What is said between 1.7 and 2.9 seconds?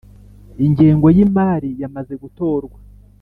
yamaze gutorwa